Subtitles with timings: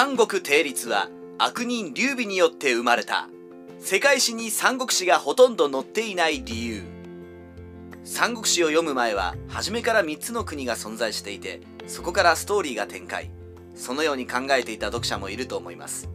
[0.00, 3.28] 三国定律は悪人劉備によって生まれた。
[3.80, 6.84] 世界史に三国志がほとんど載っていない理由。
[8.04, 13.32] 三国志を読む前は初めから3つの国が存在していてそこからストーリーが展開。
[13.74, 16.08] そのように考えていた読者もいると思います。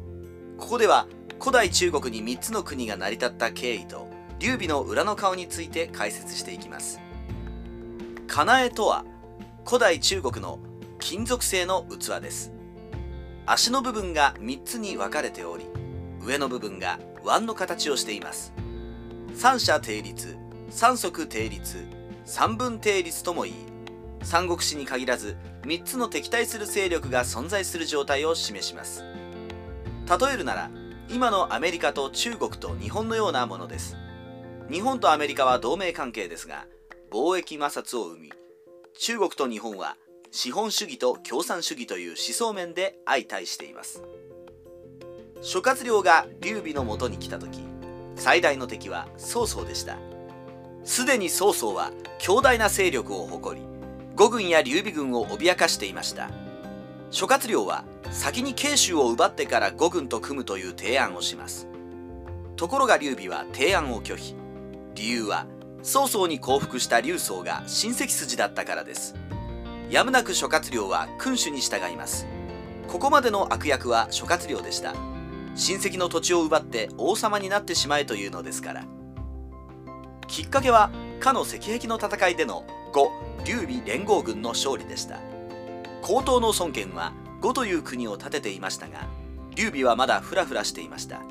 [0.57, 1.05] ここでは
[1.37, 4.07] 古代中国に3つの国が成り立った経緯と
[4.39, 7.01] 劉備の裏の顔について解説していきます。
[8.27, 9.03] かなえとは
[9.65, 10.59] 古代中国の
[10.99, 12.53] 金属製の器です。
[13.45, 15.65] 足の部分が3つに分かれており
[16.21, 18.53] 上の部分が碗の形をしています。
[19.35, 20.37] 三者定律
[20.69, 21.85] 三足定律
[22.25, 23.53] 三分定律ともいい
[24.21, 29.03] 三国志に限らず3つの敵対する勢力が存在する状態を示します。
[30.07, 30.69] 例えるなら
[31.09, 33.97] 今のアメリカと中国と日本のようなものです。
[34.71, 36.65] 日本とアメリカは同盟関係ですが
[37.11, 38.31] 貿易摩擦を生み
[38.97, 39.97] 中国と日本は
[40.35, 44.01] 資本主義と共産主義という思想面で相対しています。
[45.43, 47.59] 諸葛亮が劉備のもとに来た時
[48.15, 49.95] 最大の敵は曹操でした。
[50.83, 53.65] すでに曹操は強大な勢力を誇り
[54.15, 56.31] 五軍や劉備軍を脅かしていました。
[57.11, 61.67] 諸葛亮は先に慶州を奪ってから五軍と組むという提案をします。
[62.55, 64.33] ところが劉備は提案を拒否。
[64.95, 65.45] 理由は
[65.83, 69.13] 曹操に降伏した劉宗が親戚筋だったからです。
[69.89, 72.25] やむなく諸葛亮は君主に従います。
[72.87, 74.93] ここまでの悪役は諸葛亮でした。
[75.55, 78.85] 親戚の土地を奪って王様になってしまえというのですから。
[80.27, 80.89] きっかけは
[81.19, 83.11] かの石壁の戦いでの呉
[83.45, 85.19] 劉備連合軍の勝利でした。
[86.01, 89.07] 高等の孫権は呉という国を建てていましたが
[89.55, 91.21] 劉備はまだフラフラしていました。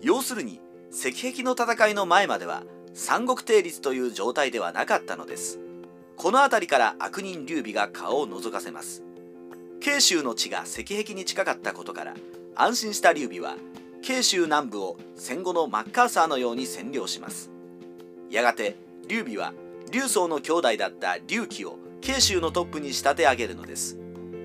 [0.00, 0.60] 要するに
[0.90, 2.62] 石壁の戦いの前までは
[2.94, 5.58] 三国定律という状態ではなかったのです。
[6.18, 9.04] この辺りから悪人劉備が顔を覗かせます。
[9.80, 12.14] 慶州の地が石壁に近かったことから
[12.56, 13.54] 安心した劉備は
[14.02, 17.52] 慶州南部を戦後のマッカーサーのように占領します。
[18.30, 18.74] やがて
[19.06, 19.52] 劉備は
[19.92, 23.96] 劉宗の兄弟だった劉貴を慶州のトップに仕立て上げるのです。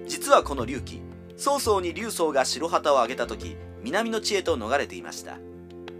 [0.06, 1.02] 実はこの劉貴
[1.38, 5.40] 曹操に劉宗が白旗を上げた時南の地へと逃れていました。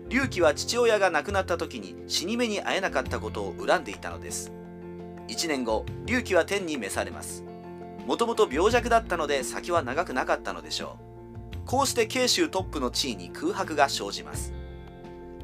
[0.08, 4.52] 劉貴は父親が亡くなった時に死に目に会えなかったことを恨んでいたのです。
[5.28, 7.44] 1年後隆起は天に召されます。
[8.06, 10.98] もともと病弱だったので先は長くなかったのでしょ
[11.54, 11.58] う。
[11.66, 14.54] こうして慶州トップの地位に空白が生じます。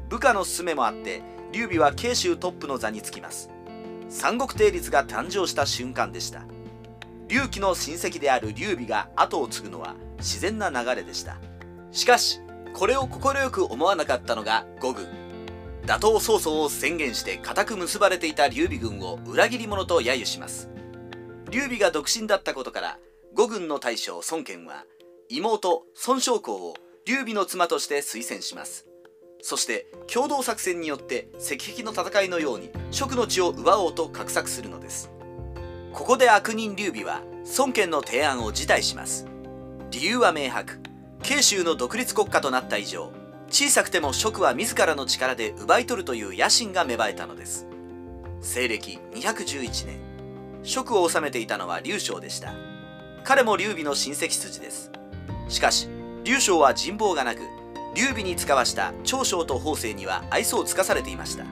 [0.08, 3.50] 部下の勧めもあって劉備は慶州トップの座につきます。
[4.08, 6.42] 三国定律が誕生した瞬間でした。
[7.28, 11.36] 劉貴の親戚である劉備が後を継ぐのは自然な流れでした。
[11.92, 12.40] しかし
[12.74, 15.19] これを快く思わなかったのが五軍。
[15.86, 20.68] 打倒曹操を宣言して固く結ばれていた劉備軍を裏切り者と揶揄します。
[21.50, 22.98] 劉備が独身だったことから
[23.34, 24.84] 五軍の大将孫権は
[25.28, 26.74] 妹孫昌公を
[27.06, 28.86] 劉備の妻として推薦します。
[29.42, 35.10] そして共同作戦によって石壁の戦いのように蜀の地を奪おうと画策するのです。
[35.92, 37.22] ここで悪人劉備は
[37.58, 39.26] 孫権の提案を辞退します。
[39.90, 40.78] 理由は明白。
[41.22, 43.12] 慶州の独立国家となった以上
[43.50, 47.66] 小さくても蜀は自らの力で奪い取るという野心が芽生えたのです。
[48.40, 49.98] 西暦211年
[50.62, 52.54] 蜀を治めていたのは劉将でした。
[53.24, 54.92] 彼も劉備の親戚筋です。
[55.48, 55.88] しかし
[56.22, 57.40] 劉将は人望がなく
[57.96, 61.44] 劉備に使わした長将と法政には愛想を尽かされていました。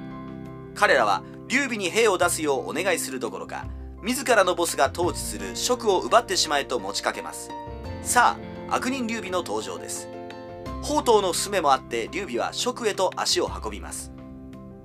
[0.76, 3.66] 彼らは劉備に兵を出すようお願いするどころか
[4.04, 7.50] 自らのボスが統治する蜀を奪ってしまえと持ちかけます。
[8.03, 8.36] さ
[8.69, 10.09] あ悪人劉備の登場です。
[10.83, 14.12] 宝刀の勧めもあって劉備は蜀へと足を運びます。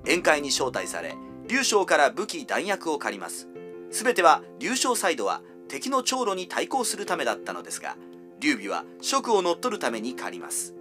[0.04, 1.14] 宴会に招待され
[1.48, 3.48] 劉将から武器弾薬を借ります。
[3.90, 7.96] 全ては劉将サイドは敵の長路に対抗するためだったのですが
[8.40, 10.74] 劉備は蜀を乗っ取るために借ります。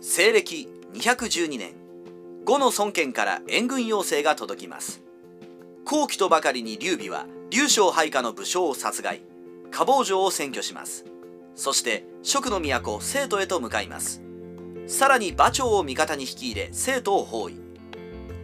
[0.00, 1.74] 西暦212年
[2.44, 5.02] 呉の孫権から援軍要請が届きます。
[5.84, 9.22] 後期とばかりに劉備は劉将配下の武将を殺害
[9.70, 11.04] 加防城を占拠します。
[11.54, 14.22] そして蜀の都生徒へと向かいます。
[14.90, 17.60] さらに馬長を味方に引き入れ生徒を包囲。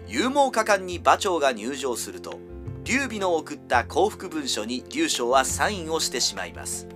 [0.06, 2.38] 勇猛果敢に馬長が入場すると
[2.84, 6.86] 劉備の送った降伏文書に劉将はサインをしてしまいます。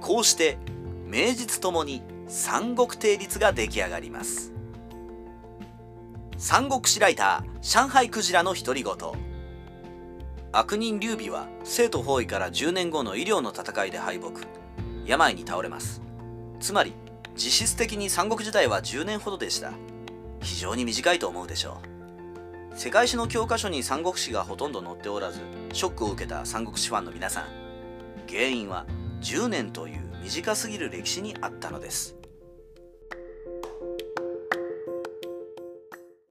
[0.00, 0.58] こうして
[1.06, 4.52] 名実ともに三国定律が出来上がります。
[6.36, 8.94] 三国志ライター上海クジラの独り言。
[10.50, 14.44] 悪人劉備は生徒包囲から10年後の医療の戦いで敗北。
[15.06, 16.02] 病に倒れます。
[16.58, 16.92] つまり
[17.34, 19.72] 実質的に三国時代は10年ほどでした。
[20.40, 21.78] 非常に短いと思うでしょ
[22.74, 22.78] う。
[22.78, 25.40] 世界史の教科書に三国史がほとんど載っておらず
[25.72, 27.44] ショックを受けた三国史ファンの皆さん。
[28.28, 28.86] 原因は
[29.20, 32.16] 10年という短すぎる歴史にあったのです。